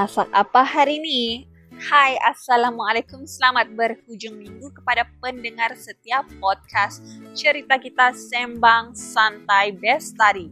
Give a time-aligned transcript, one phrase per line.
[0.00, 1.44] masak apa hari ini?
[1.76, 7.04] Hai, Assalamualaikum, selamat berhujung minggu kepada pendengar setiap podcast
[7.36, 10.48] cerita kita Sembang Santai Bestari.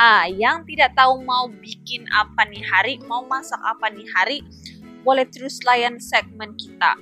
[0.00, 4.40] Ha, yang tidak tahu mau bikin apa nih hari, mau masak apa nih hari,
[5.04, 6.96] boleh terus layan segmen kita.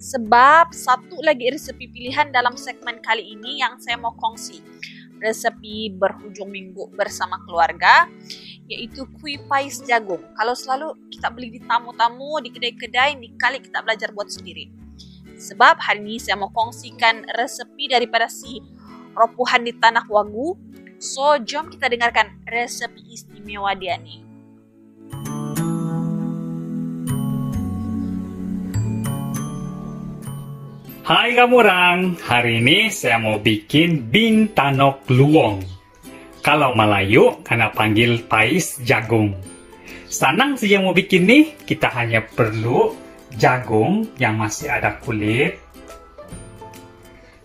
[0.00, 4.64] Sebab satu lagi resepi pilihan dalam segmen kali ini yang saya mau kongsi.
[5.20, 8.08] Resepi berhujung minggu bersama keluarga
[8.70, 10.22] yaitu kue pais jagung.
[10.38, 14.70] Kalau selalu kita beli di tamu-tamu, di kedai-kedai, ini kali kita belajar buat sendiri.
[15.34, 18.62] Sebab hari ini saya mau kongsikan resepi daripada si
[19.18, 20.54] ropuhan di tanah wagu.
[21.02, 24.22] So, jom kita dengarkan resepi istimewa dia nih.
[31.02, 35.79] Hai kamu orang, hari ini saya mau bikin bintanok luwong.
[36.40, 39.36] Kalau Melayu, karena panggil pais jagung.
[40.08, 42.96] Senang saja mau bikin nih, kita hanya perlu
[43.36, 45.60] jagung yang masih ada kulit.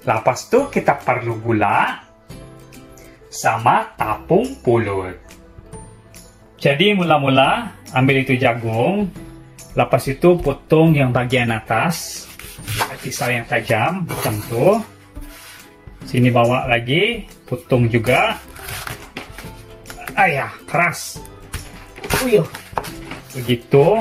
[0.07, 2.01] Lepas itu kita perlu gula
[3.27, 5.19] sama tapung pulut.
[6.55, 9.11] Jadi mula-mula ambil itu jagung,
[9.75, 12.25] lepas itu potong yang bagian atas,
[13.03, 14.67] pisau yang tajam, macam tu.
[16.07, 18.38] Sini bawa lagi, potong juga.
[20.17, 21.21] Ayah keras.
[22.23, 22.47] Uyuh.
[23.35, 23.99] begitu.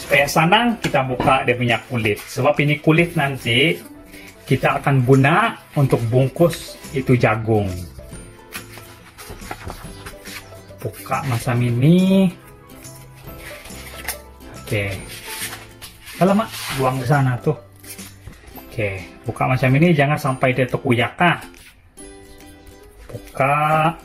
[0.00, 2.18] Supaya senang kita buka dia punya kulit.
[2.20, 3.76] Sebab ini kulit nanti
[4.48, 7.68] kita akan guna untuk bungkus itu jagung.
[10.80, 12.28] Buka macam ini.
[14.64, 14.96] Oke.
[16.18, 16.48] Alamak
[16.80, 17.56] buang ke sana tuh.
[18.56, 21.38] Oke buka macam ini jangan sampai dia terkuyak ah
[23.32, 23.96] buka.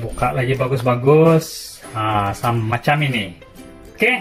[0.00, 1.44] Buka lagi bagus-bagus.
[1.92, 3.36] Nah, sama macam ini.
[3.92, 4.12] Oke.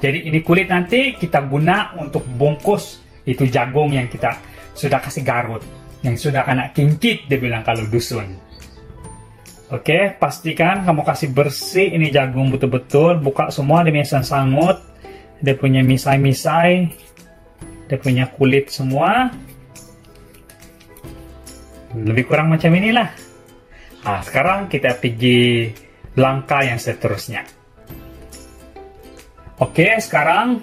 [0.00, 4.34] Jadi ini kulit nanti kita guna untuk bungkus itu jagung yang kita
[4.74, 5.62] sudah kasih garut
[6.02, 8.34] yang sudah kena kincit dia bilang kalau dusun.
[9.70, 14.82] Oke pastikan kamu kasih bersih ini jagung betul-betul buka semua dia punya sangut
[15.38, 16.90] dia punya misai-misai
[17.86, 19.30] dia punya kulit semua
[21.96, 23.32] lebih kurang macam inilah
[24.02, 25.70] Nah, sekarang kita pergi
[26.18, 27.46] langkah yang seterusnya.
[29.62, 30.58] Oke, sekarang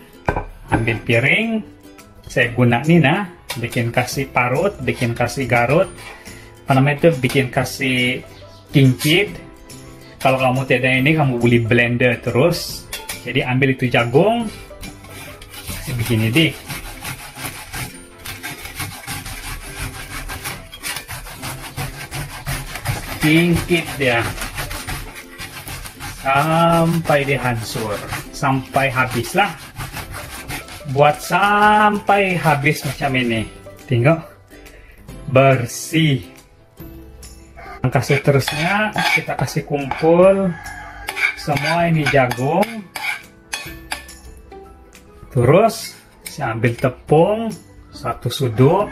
[0.67, 1.63] ambil piring.
[2.27, 5.87] Saya guna ini nah, bikin kasih parut, bikin kasih garut.
[6.67, 7.09] Apa namanya itu?
[7.15, 8.27] Bikin kasih
[8.75, 9.33] kincit.
[10.19, 12.83] Kalau kamu tidak ini, kamu beli blender terus.
[13.23, 14.51] Jadi ambil itu jagung,
[15.95, 16.51] begini deh.
[23.19, 24.23] Tingkit dia.
[26.19, 27.95] Sampai dia hancur.
[28.35, 29.51] Sampai habis lah.
[30.91, 33.47] Buat sampai habis macam ini.
[33.87, 34.19] Tengok.
[35.29, 36.25] Bersih.
[37.79, 40.51] Langkah seterusnya kita kasih kumpul.
[41.39, 42.67] Semua ini jagung.
[45.31, 45.95] Terus
[46.27, 47.51] saya ambil tepung.
[47.89, 48.87] Satu sudut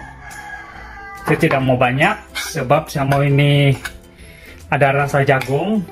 [1.28, 3.76] saya tidak mau banyak sebab saya mau ini
[4.68, 5.84] ada rasa jagung.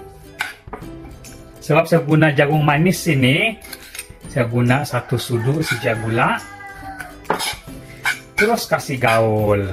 [1.63, 3.57] Sebab saya guna jagung manis ini
[4.29, 6.37] saya guna satu sudut sejak gula.
[8.35, 9.63] Terus kasih gaul.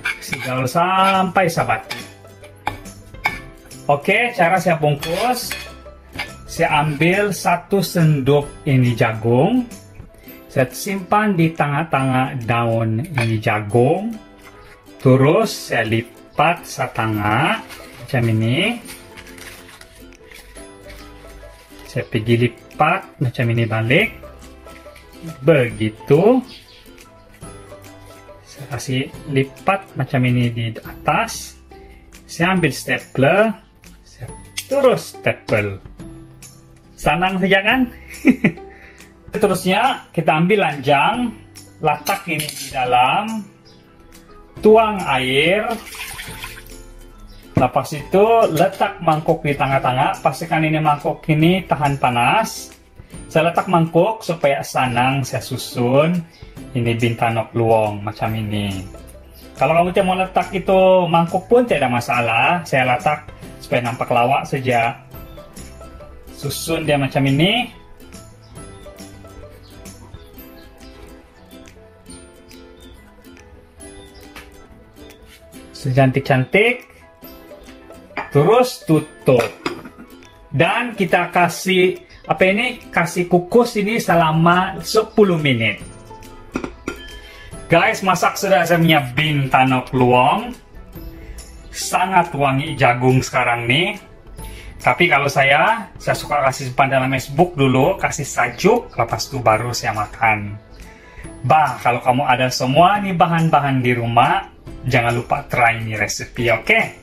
[0.00, 2.00] Kasih gaul sampai sabati
[3.90, 5.50] oke cara saya bungkus.
[6.50, 9.66] Saya ambil satu sendok ini jagung.
[10.50, 14.10] Saya simpan di tengah-tengah daun ini jagung.
[14.98, 18.78] Terus saya lipat lipat setengah macam ini.
[21.90, 24.08] Saya pergi lipat macam ini balik.
[25.42, 26.38] Begitu.
[28.46, 31.58] Saya kasih lipat macam ini di atas.
[32.30, 33.50] Saya ambil stapler.
[34.06, 34.30] Saya
[34.70, 35.82] terus staple
[36.94, 37.80] senang saja kan?
[39.42, 41.34] Terusnya kita ambil lanjang
[41.82, 43.42] letak ini di dalam.
[44.60, 45.72] Tuang air
[47.58, 48.24] Lepas itu
[48.54, 50.22] letak mangkuk di tengah-tengah.
[50.22, 52.70] Pastikan ini mangkuk ini tahan panas.
[53.26, 56.18] Saya letak mangkuk supaya senang saya susun.
[56.70, 58.86] Ini bintanok luong macam ini.
[59.58, 62.62] Kalau kamu mau letak itu mangkuk pun tidak masalah.
[62.64, 63.28] Saya letak
[63.60, 64.96] supaya nampak lawak saja.
[66.32, 67.68] Susun dia macam ini.
[75.76, 76.88] Secantik-cantik
[78.30, 79.44] terus tutup.
[80.50, 82.82] Dan kita kasih apa ini?
[82.90, 85.82] Kasih kukus ini selama 10 menit.
[87.70, 90.50] Guys masak sudah saya punya bin tanok luang
[91.70, 93.94] sangat wangi jagung sekarang nih.
[94.82, 99.70] Tapi kalau saya saya suka kasih simpan dalam Facebook dulu kasih sajuk lepas itu baru
[99.70, 100.58] saya makan.
[101.46, 104.50] Bah kalau kamu ada semua nih bahan-bahan di rumah
[104.90, 106.66] jangan lupa try ini resepi oke?
[106.66, 106.99] okay?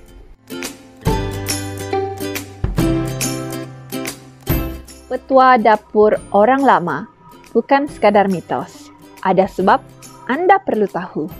[5.07, 7.07] Petua dapur orang lama
[7.55, 8.91] bukan sekadar mitos.
[9.23, 9.79] Ada sebab
[10.27, 11.31] Anda perlu tahu.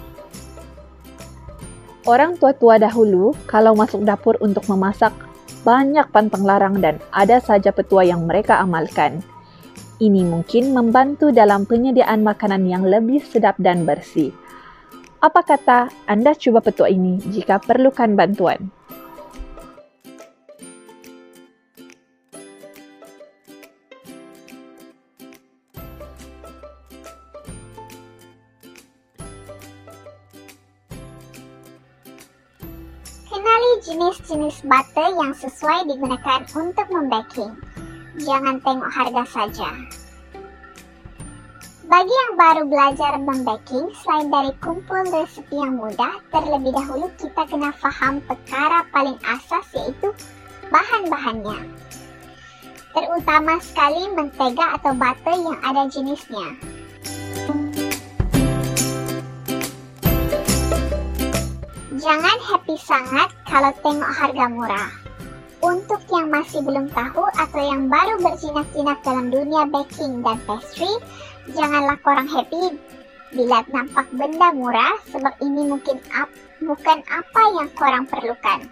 [2.07, 5.11] Orang tua-tua dahulu kalau masuk dapur untuk memasak
[5.67, 9.19] banyak pantang larang dan ada saja petua yang mereka amalkan.
[9.99, 14.31] Ini mungkin membantu dalam penyediaan makanan yang lebih sedap dan bersih.
[15.19, 18.71] Apa kata Anda coba petua ini jika perlukan bantuan?
[33.37, 37.53] Kenali jenis-jenis butter yang sesuai digunakan untuk membaking.
[38.17, 39.69] Jangan tengok harga saja.
[41.85, 47.69] Bagi yang baru belajar membaking, selain dari kumpul resepi yang mudah, terlebih dahulu kita kena
[47.77, 50.09] faham perkara paling asas yaitu
[50.73, 51.61] bahan-bahannya.
[52.89, 56.57] Terutama sekali mentega atau butter yang ada jenisnya.
[61.97, 64.94] Jangan happy sangat kalau tengok harga murah.
[65.65, 70.94] Untuk yang masih belum tahu atau yang baru berjinak-jinak dalam dunia baking dan pastry,
[71.57, 72.77] janganlah korang happy
[73.33, 76.29] bila nampak benda murah sebab ini mungkin ap,
[76.61, 78.69] bukan apa yang korang perlukan.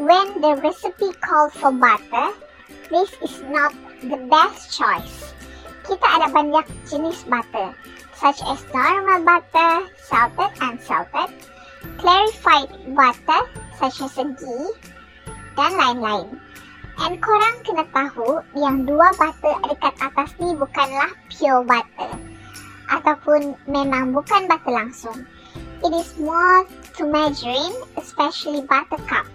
[0.00, 2.32] When the recipe called for butter,
[2.88, 3.76] this is not
[4.08, 5.36] the best choice.
[5.84, 7.76] Kita ada banyak jenis butter
[8.18, 11.30] such as normal butter, salted and salted,
[11.98, 13.42] clarified butter
[13.78, 14.70] such as a ghee,
[15.54, 16.28] dan lain-lain.
[16.94, 22.14] And korang kena tahu yang dua butter dekat atas ni bukanlah pure butter
[22.90, 25.18] ataupun memang bukan butter langsung.
[25.84, 26.64] It is more
[26.96, 29.26] to margarine, especially buttercup.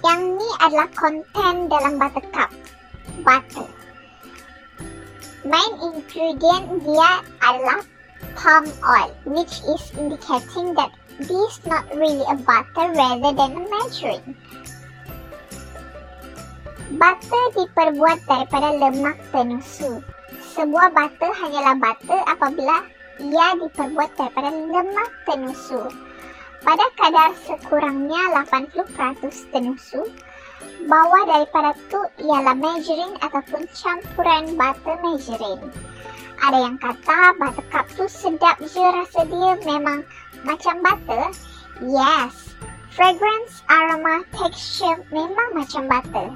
[0.00, 2.50] Yang ni adalah konten dalam buttercup,
[3.22, 3.69] butter.
[5.40, 7.80] Main ingredient dia adalah
[8.36, 14.36] palm oil, which is indicating that this not really a butter rather than a margarine.
[16.92, 20.04] Butter diperbuat daripada lemak tenusu.
[20.52, 22.84] Sebuah butter hanyalah butter apabila
[23.16, 25.88] ia diperbuat daripada lemak tenusu.
[26.60, 30.04] Pada kadar sekurangnya 80% tenusu,
[30.88, 35.68] Bawah daripada tu ialah margarine ataupun campuran butter margarine.
[36.40, 40.00] Ada yang kata buttercup tu sedap je rasa dia memang
[40.40, 41.36] macam butter.
[41.84, 42.56] Yes,
[42.96, 46.32] fragrance, aroma, texture memang macam butter.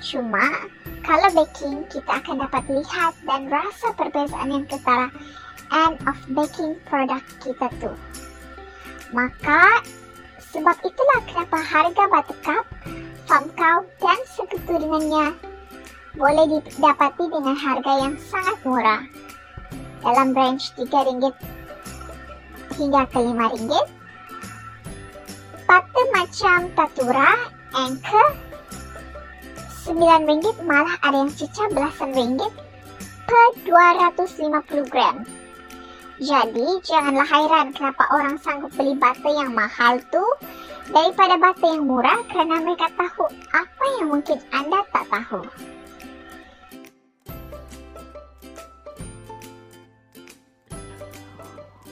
[0.00, 0.70] Cuma,
[1.04, 5.12] kalau baking, kita akan dapat lihat dan rasa perbezaan yang ketara
[5.70, 7.92] end of baking product kita tu.
[9.12, 9.82] Maka,
[10.50, 12.64] sebab itulah kenapa harga buttercup
[13.30, 15.30] Famkau dan sekutu dengannya
[16.18, 19.06] boleh didapati dengan harga yang sangat murah.
[20.02, 21.30] Dalam range RM3
[22.74, 23.70] hingga ke RM5
[25.62, 27.30] Pata macam Tatura,
[27.70, 28.34] Anchor
[29.86, 32.50] RM9 malah ada yang cecah belasan ringgit
[33.30, 35.22] per 250 gram.
[36.18, 40.20] Jadi janganlah hairan kenapa orang sanggup beli bata yang mahal tu
[40.90, 45.42] daripada bata yang murah kerana mereka tahu apa yang mungkin anda tak tahu.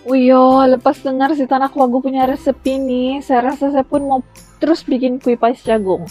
[0.09, 4.21] Iya, lepas dengar si Tanah Wagu punya resepi ni, saya rasa saya pun mau
[4.57, 6.09] terus bikin kuih pais jagung.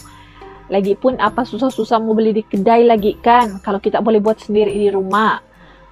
[0.70, 4.86] Lagipun apa susah-susah mau beli di kedai lagi kan, kalau kita boleh buat sendiri di
[4.94, 5.42] rumah.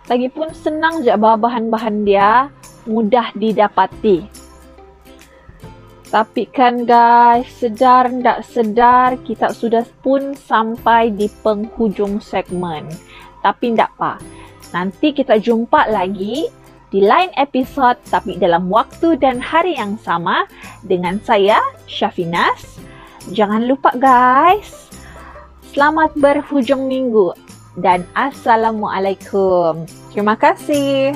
[0.06, 2.46] Lagipun senang je bahan-bahan dia,
[2.86, 4.45] mudah didapati.
[6.16, 12.88] Tapi kan guys, sedar tak sedar kita sudah pun sampai di penghujung segmen.
[13.44, 14.16] Tapi tak apa.
[14.72, 16.48] Nanti kita jumpa lagi
[16.88, 20.48] di lain episod tapi dalam waktu dan hari yang sama
[20.88, 22.80] dengan saya Syafinas.
[23.36, 24.88] Jangan lupa guys.
[25.68, 27.36] Selamat berhujung minggu
[27.76, 29.84] dan assalamualaikum.
[30.16, 31.12] Terima kasih.